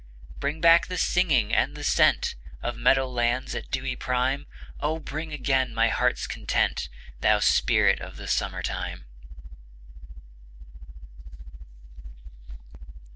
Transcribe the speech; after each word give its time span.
Bring 0.39 0.61
back 0.61 0.87
the 0.87 0.97
singing; 0.97 1.53
and 1.53 1.75
the 1.77 1.83
scent 1.83 2.33
Of 2.63 2.75
meadow 2.75 3.07
lands 3.07 3.53
at 3.53 3.69
dewy 3.69 3.95
prime; 3.95 4.47
Oh, 4.79 4.97
bring 4.97 5.31
again 5.31 5.75
my 5.75 5.89
heart's 5.89 6.25
content, 6.25 6.89
Thou 7.19 7.37
Spirit 7.37 8.01
of 8.01 8.17
the 8.17 8.27
Summer 8.27 8.63
time! 8.63 9.05